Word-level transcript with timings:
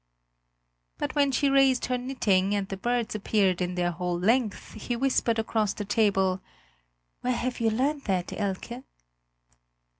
But 0.97 1.13
when 1.13 1.31
she 1.31 1.47
raised 1.47 1.85
her 1.85 1.97
knitting 1.99 2.55
and 2.55 2.67
the 2.67 2.75
birds 2.75 3.13
appeared 3.13 3.61
in 3.61 3.75
their 3.75 3.91
whole 3.91 4.17
length, 4.17 4.73
he 4.73 4.95
whispered 4.95 5.37
across 5.37 5.73
the 5.75 5.85
table: 5.85 6.41
"Where 7.19 7.33
have 7.35 7.59
you 7.59 7.69
learned 7.69 8.05
that, 8.05 8.33
Elke?" 8.33 8.83